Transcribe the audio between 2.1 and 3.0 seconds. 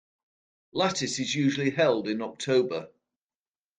October.